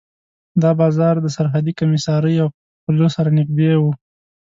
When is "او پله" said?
2.43-3.07